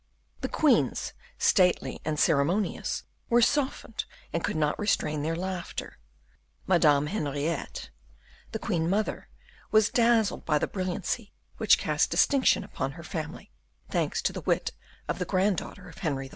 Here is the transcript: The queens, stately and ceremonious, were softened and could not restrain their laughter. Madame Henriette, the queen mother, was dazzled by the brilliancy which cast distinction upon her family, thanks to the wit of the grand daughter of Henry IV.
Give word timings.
The 0.39 0.49
queens, 0.49 1.13
stately 1.37 1.99
and 2.03 2.19
ceremonious, 2.19 3.03
were 3.29 3.39
softened 3.43 4.05
and 4.33 4.43
could 4.43 4.55
not 4.55 4.79
restrain 4.79 5.21
their 5.21 5.35
laughter. 5.35 5.99
Madame 6.65 7.05
Henriette, 7.05 7.91
the 8.51 8.57
queen 8.57 8.89
mother, 8.89 9.29
was 9.69 9.89
dazzled 9.91 10.43
by 10.43 10.57
the 10.57 10.65
brilliancy 10.65 11.33
which 11.57 11.77
cast 11.77 12.09
distinction 12.09 12.63
upon 12.63 12.93
her 12.93 13.03
family, 13.03 13.51
thanks 13.91 14.23
to 14.23 14.33
the 14.33 14.41
wit 14.41 14.71
of 15.07 15.19
the 15.19 15.23
grand 15.25 15.57
daughter 15.57 15.87
of 15.87 15.99
Henry 15.99 16.25
IV. 16.29 16.29